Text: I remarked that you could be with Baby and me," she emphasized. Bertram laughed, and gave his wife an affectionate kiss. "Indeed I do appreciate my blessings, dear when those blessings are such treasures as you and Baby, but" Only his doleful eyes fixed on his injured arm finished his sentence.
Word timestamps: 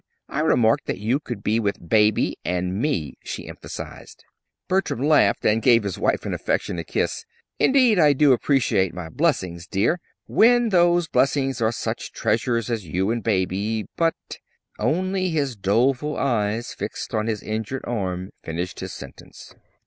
I 0.27 0.39
remarked 0.39 0.87
that 0.87 0.97
you 0.97 1.19
could 1.19 1.43
be 1.43 1.59
with 1.59 1.87
Baby 1.87 2.35
and 2.43 2.81
me," 2.81 3.19
she 3.23 3.47
emphasized. 3.47 4.23
Bertram 4.67 4.99
laughed, 4.99 5.45
and 5.45 5.61
gave 5.61 5.83
his 5.83 5.99
wife 5.99 6.25
an 6.25 6.33
affectionate 6.33 6.87
kiss. 6.87 7.23
"Indeed 7.59 7.99
I 7.99 8.13
do 8.13 8.33
appreciate 8.33 8.95
my 8.95 9.09
blessings, 9.09 9.67
dear 9.67 9.99
when 10.25 10.69
those 10.69 11.07
blessings 11.07 11.61
are 11.61 11.71
such 11.71 12.13
treasures 12.13 12.67
as 12.71 12.83
you 12.87 13.11
and 13.11 13.21
Baby, 13.21 13.85
but" 13.95 14.15
Only 14.89 15.29
his 15.29 15.55
doleful 15.55 16.17
eyes 16.17 16.73
fixed 16.73 17.13
on 17.13 17.27
his 17.27 17.43
injured 17.43 17.83
arm 17.85 18.31
finished 18.41 18.79
his 18.79 18.93
sentence. 18.93 19.53